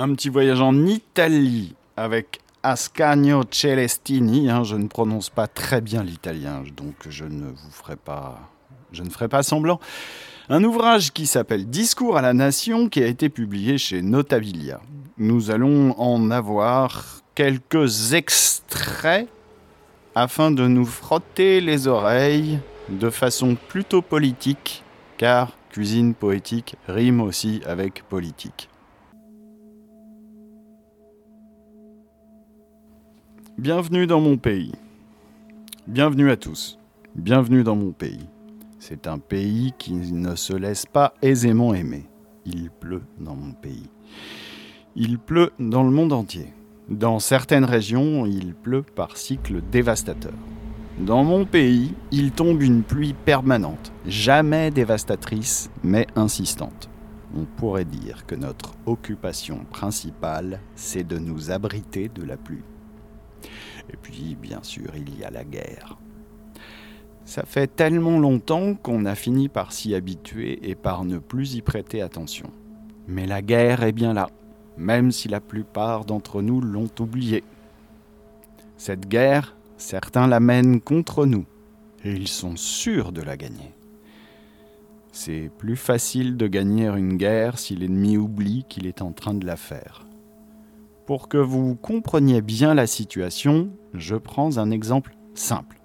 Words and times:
Un 0.00 0.14
petit 0.14 0.28
voyage 0.28 0.60
en 0.60 0.86
Italie 0.86 1.74
avec 1.96 2.38
Ascanio 2.62 3.42
Celestini. 3.50 4.48
Hein, 4.48 4.62
je 4.62 4.76
ne 4.76 4.86
prononce 4.86 5.28
pas 5.28 5.48
très 5.48 5.80
bien 5.80 6.04
l'italien, 6.04 6.62
donc 6.76 6.94
je 7.08 7.24
ne 7.24 7.46
vous 7.46 7.70
ferai 7.72 7.96
pas, 7.96 8.38
je 8.92 9.02
ne 9.02 9.10
ferai 9.10 9.26
pas 9.26 9.42
semblant. 9.42 9.80
Un 10.50 10.62
ouvrage 10.62 11.12
qui 11.12 11.26
s'appelle 11.26 11.66
Discours 11.68 12.16
à 12.16 12.22
la 12.22 12.32
nation 12.32 12.88
qui 12.88 13.02
a 13.02 13.08
été 13.08 13.28
publié 13.28 13.76
chez 13.76 14.00
Notabilia. 14.00 14.80
Nous 15.16 15.50
allons 15.50 15.98
en 15.98 16.30
avoir 16.30 17.24
quelques 17.34 18.12
extraits 18.12 19.28
afin 20.14 20.52
de 20.52 20.68
nous 20.68 20.86
frotter 20.86 21.60
les 21.60 21.88
oreilles 21.88 22.60
de 22.88 23.10
façon 23.10 23.56
plutôt 23.66 24.00
politique, 24.00 24.84
car 25.16 25.50
cuisine 25.70 26.14
poétique 26.14 26.76
rime 26.86 27.20
aussi 27.20 27.62
avec 27.66 28.04
politique. 28.08 28.68
Bienvenue 33.58 34.06
dans 34.06 34.20
mon 34.20 34.36
pays. 34.36 34.70
Bienvenue 35.88 36.30
à 36.30 36.36
tous. 36.36 36.78
Bienvenue 37.16 37.64
dans 37.64 37.74
mon 37.74 37.90
pays. 37.90 38.24
C'est 38.78 39.08
un 39.08 39.18
pays 39.18 39.74
qui 39.76 39.94
ne 39.94 40.36
se 40.36 40.52
laisse 40.52 40.86
pas 40.86 41.12
aisément 41.22 41.74
aimer. 41.74 42.04
Il 42.46 42.70
pleut 42.70 43.02
dans 43.18 43.34
mon 43.34 43.50
pays. 43.50 43.90
Il 44.94 45.18
pleut 45.18 45.50
dans 45.58 45.82
le 45.82 45.90
monde 45.90 46.12
entier. 46.12 46.54
Dans 46.88 47.18
certaines 47.18 47.64
régions, 47.64 48.26
il 48.26 48.54
pleut 48.54 48.84
par 48.84 49.16
cycle 49.16 49.60
dévastateur. 49.72 50.34
Dans 51.00 51.24
mon 51.24 51.44
pays, 51.44 51.94
il 52.12 52.30
tombe 52.30 52.62
une 52.62 52.84
pluie 52.84 53.16
permanente, 53.24 53.92
jamais 54.06 54.70
dévastatrice, 54.70 55.68
mais 55.82 56.06
insistante. 56.14 56.88
On 57.36 57.44
pourrait 57.44 57.84
dire 57.84 58.24
que 58.24 58.36
notre 58.36 58.74
occupation 58.86 59.64
principale, 59.68 60.60
c'est 60.76 61.04
de 61.04 61.18
nous 61.18 61.50
abriter 61.50 62.08
de 62.08 62.22
la 62.22 62.36
pluie. 62.36 62.62
Et 63.92 63.96
puis, 63.96 64.36
bien 64.40 64.62
sûr, 64.62 64.90
il 64.96 65.18
y 65.18 65.24
a 65.24 65.30
la 65.30 65.44
guerre. 65.44 65.98
Ça 67.24 67.42
fait 67.44 67.66
tellement 67.66 68.18
longtemps 68.18 68.74
qu'on 68.74 69.04
a 69.04 69.14
fini 69.14 69.50
par 69.50 69.72
s'y 69.72 69.94
habituer 69.94 70.70
et 70.70 70.74
par 70.74 71.04
ne 71.04 71.18
plus 71.18 71.56
y 71.56 71.60
prêter 71.60 72.00
attention. 72.00 72.50
Mais 73.06 73.26
la 73.26 73.42
guerre 73.42 73.82
est 73.82 73.92
bien 73.92 74.14
là, 74.14 74.28
même 74.78 75.12
si 75.12 75.28
la 75.28 75.40
plupart 75.40 76.06
d'entre 76.06 76.40
nous 76.40 76.60
l'ont 76.62 76.90
oubliée. 77.00 77.44
Cette 78.78 79.08
guerre, 79.08 79.56
certains 79.76 80.26
la 80.26 80.40
mènent 80.40 80.80
contre 80.80 81.26
nous, 81.26 81.44
et 82.02 82.12
ils 82.12 82.28
sont 82.28 82.56
sûrs 82.56 83.12
de 83.12 83.20
la 83.20 83.36
gagner. 83.36 83.74
C'est 85.12 85.50
plus 85.58 85.76
facile 85.76 86.38
de 86.38 86.46
gagner 86.46 86.86
une 86.86 87.18
guerre 87.18 87.58
si 87.58 87.76
l'ennemi 87.76 88.16
oublie 88.16 88.64
qu'il 88.68 88.86
est 88.86 89.02
en 89.02 89.12
train 89.12 89.34
de 89.34 89.44
la 89.44 89.56
faire. 89.56 90.07
Pour 91.08 91.28
que 91.28 91.38
vous 91.38 91.74
compreniez 91.74 92.42
bien 92.42 92.74
la 92.74 92.86
situation, 92.86 93.70
je 93.94 94.14
prends 94.14 94.58
un 94.58 94.70
exemple 94.70 95.16
simple. 95.32 95.80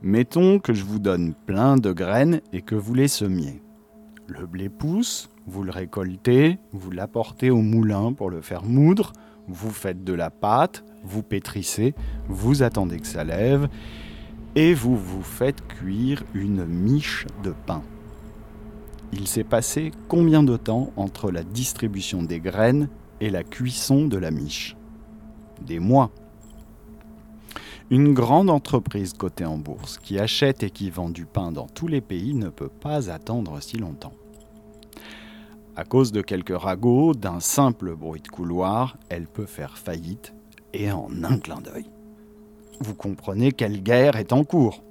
Mettons 0.00 0.58
que 0.58 0.72
je 0.72 0.84
vous 0.84 0.98
donne 0.98 1.34
plein 1.34 1.76
de 1.76 1.92
graines 1.92 2.40
et 2.54 2.62
que 2.62 2.74
vous 2.74 2.94
les 2.94 3.08
semiez. 3.08 3.60
Le 4.26 4.46
blé 4.46 4.70
pousse, 4.70 5.28
vous 5.46 5.64
le 5.64 5.70
récoltez, 5.70 6.58
vous 6.72 6.90
l'apportez 6.90 7.50
au 7.50 7.60
moulin 7.60 8.14
pour 8.14 8.30
le 8.30 8.40
faire 8.40 8.64
moudre, 8.64 9.12
vous 9.48 9.68
faites 9.68 10.02
de 10.02 10.14
la 10.14 10.30
pâte, 10.30 10.82
vous 11.04 11.22
pétrissez, 11.22 11.94
vous 12.26 12.62
attendez 12.62 12.98
que 12.98 13.06
ça 13.06 13.22
lève, 13.22 13.68
et 14.54 14.72
vous 14.72 14.96
vous 14.96 15.22
faites 15.22 15.60
cuire 15.68 16.24
une 16.32 16.64
miche 16.64 17.26
de 17.44 17.52
pain. 17.66 17.82
Il 19.12 19.28
s'est 19.28 19.44
passé 19.44 19.90
combien 20.08 20.42
de 20.42 20.56
temps 20.56 20.90
entre 20.96 21.30
la 21.30 21.42
distribution 21.42 22.22
des 22.22 22.40
graines 22.40 22.88
et 23.20 23.30
la 23.30 23.44
cuisson 23.44 24.06
de 24.06 24.16
la 24.16 24.30
miche 24.30 24.76
Des 25.60 25.78
mois. 25.78 26.10
Une 27.90 28.12
grande 28.12 28.50
entreprise 28.50 29.14
cotée 29.14 29.46
en 29.46 29.56
bourse 29.56 29.98
qui 29.98 30.18
achète 30.18 30.62
et 30.62 30.70
qui 30.70 30.90
vend 30.90 31.08
du 31.08 31.24
pain 31.24 31.52
dans 31.52 31.66
tous 31.66 31.88
les 31.88 32.02
pays 32.02 32.34
ne 32.34 32.50
peut 32.50 32.68
pas 32.68 33.10
attendre 33.10 33.60
si 33.62 33.78
longtemps. 33.78 34.12
À 35.74 35.84
cause 35.84 36.12
de 36.12 36.22
quelques 36.22 36.58
ragots, 36.58 37.14
d'un 37.14 37.40
simple 37.40 37.94
bruit 37.94 38.20
de 38.20 38.28
couloir, 38.28 38.98
elle 39.08 39.26
peut 39.26 39.46
faire 39.46 39.78
faillite 39.78 40.34
et 40.74 40.90
en 40.92 41.08
un 41.24 41.38
clin 41.38 41.60
d'œil. 41.60 41.86
Vous 42.80 42.94
comprenez 42.94 43.52
quelle 43.52 43.82
guerre 43.82 44.16
est 44.16 44.32
en 44.32 44.44
cours. 44.44 44.82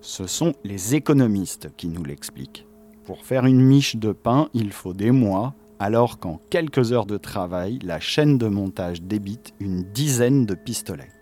Ce 0.00 0.26
sont 0.26 0.54
les 0.64 0.94
économistes 0.94 1.70
qui 1.76 1.88
nous 1.88 2.04
l'expliquent. 2.04 2.66
Pour 3.04 3.24
faire 3.24 3.46
une 3.46 3.60
miche 3.60 3.96
de 3.96 4.12
pain, 4.12 4.48
il 4.54 4.72
faut 4.72 4.94
des 4.94 5.10
mois, 5.10 5.54
alors 5.78 6.18
qu'en 6.18 6.40
quelques 6.50 6.92
heures 6.92 7.06
de 7.06 7.16
travail, 7.16 7.78
la 7.82 8.00
chaîne 8.00 8.38
de 8.38 8.48
montage 8.48 9.02
débite 9.02 9.54
une 9.60 9.82
dizaine 9.82 10.46
de 10.46 10.54
pistolets. 10.54 11.12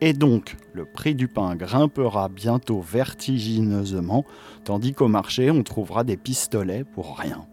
Et 0.00 0.12
donc, 0.12 0.56
le 0.74 0.84
prix 0.84 1.14
du 1.14 1.28
pain 1.28 1.56
grimpera 1.56 2.28
bientôt 2.28 2.80
vertigineusement, 2.80 4.24
tandis 4.64 4.92
qu'au 4.92 5.08
marché, 5.08 5.50
on 5.50 5.62
trouvera 5.62 6.04
des 6.04 6.16
pistolets 6.16 6.84
pour 6.84 7.18
rien. 7.18 7.46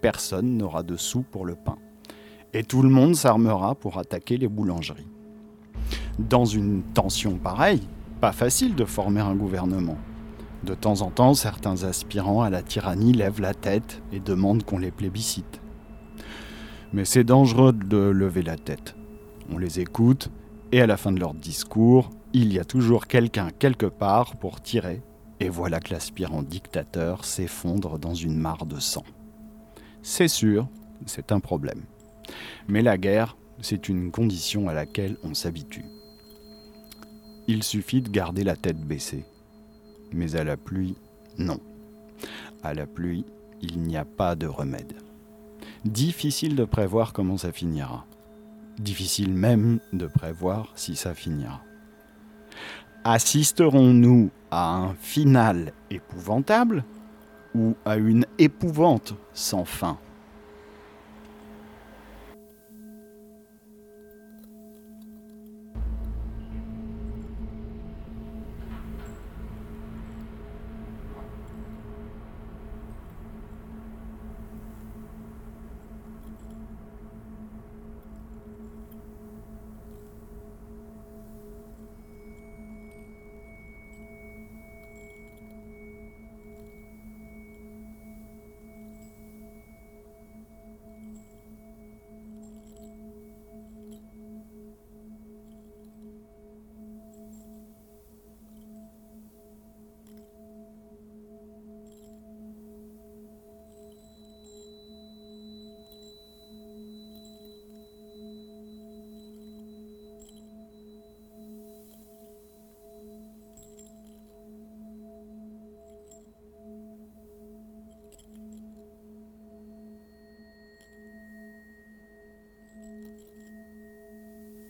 Personne 0.00 0.56
n'aura 0.56 0.82
de 0.82 0.96
sous 0.96 1.22
pour 1.22 1.44
le 1.44 1.56
pain. 1.56 1.78
Et 2.52 2.62
tout 2.62 2.82
le 2.82 2.88
monde 2.88 3.16
s'armera 3.16 3.74
pour 3.74 3.98
attaquer 3.98 4.36
les 4.36 4.48
boulangeries. 4.48 5.08
Dans 6.18 6.44
une 6.44 6.82
tension 6.82 7.36
pareille, 7.36 7.82
pas 8.20 8.32
facile 8.32 8.74
de 8.74 8.84
former 8.84 9.20
un 9.20 9.34
gouvernement. 9.34 9.98
De 10.64 10.74
temps 10.74 11.02
en 11.02 11.10
temps, 11.10 11.34
certains 11.34 11.84
aspirants 11.84 12.42
à 12.42 12.50
la 12.50 12.62
tyrannie 12.62 13.12
lèvent 13.12 13.40
la 13.40 13.54
tête 13.54 14.02
et 14.12 14.20
demandent 14.20 14.64
qu'on 14.64 14.78
les 14.78 14.90
plébiscite. 14.90 15.60
Mais 16.92 17.04
c'est 17.04 17.24
dangereux 17.24 17.72
de 17.72 17.96
lever 17.96 18.42
la 18.42 18.56
tête. 18.56 18.96
On 19.50 19.58
les 19.58 19.80
écoute 19.80 20.30
et 20.72 20.80
à 20.80 20.86
la 20.86 20.96
fin 20.96 21.12
de 21.12 21.20
leur 21.20 21.34
discours, 21.34 22.10
il 22.32 22.52
y 22.52 22.58
a 22.58 22.64
toujours 22.64 23.06
quelqu'un 23.06 23.50
quelque 23.50 23.86
part 23.86 24.36
pour 24.36 24.60
tirer, 24.60 25.02
et 25.40 25.48
voilà 25.48 25.80
que 25.80 25.92
l'aspirant 25.92 26.42
dictateur 26.42 27.24
s'effondre 27.24 27.98
dans 27.98 28.14
une 28.14 28.36
mare 28.36 28.66
de 28.66 28.80
sang. 28.80 29.04
C'est 30.02 30.28
sûr, 30.28 30.68
c'est 31.06 31.32
un 31.32 31.40
problème. 31.40 31.82
Mais 32.68 32.82
la 32.82 32.98
guerre, 32.98 33.36
c'est 33.60 33.88
une 33.88 34.10
condition 34.10 34.68
à 34.68 34.74
laquelle 34.74 35.16
on 35.22 35.34
s'habitue. 35.34 35.84
Il 37.48 37.62
suffit 37.62 38.02
de 38.02 38.10
garder 38.10 38.42
la 38.42 38.56
tête 38.56 38.80
baissée. 38.80 39.24
Mais 40.12 40.36
à 40.36 40.44
la 40.44 40.56
pluie, 40.56 40.96
non. 41.38 41.60
À 42.62 42.74
la 42.74 42.86
pluie, 42.86 43.24
il 43.62 43.80
n'y 43.80 43.96
a 43.96 44.04
pas 44.04 44.34
de 44.34 44.46
remède. 44.46 44.94
Difficile 45.84 46.56
de 46.56 46.64
prévoir 46.64 47.12
comment 47.12 47.36
ça 47.36 47.52
finira. 47.52 48.06
Difficile 48.78 49.32
même 49.32 49.80
de 49.92 50.06
prévoir 50.06 50.72
si 50.74 50.96
ça 50.96 51.14
finira. 51.14 51.62
Assisterons-nous 53.04 54.30
à 54.50 54.76
un 54.76 54.94
final 54.94 55.72
épouvantable 55.90 56.84
ou 57.54 57.74
à 57.84 57.96
une 57.96 58.26
épouvante 58.38 59.14
sans 59.32 59.64
fin? 59.64 59.98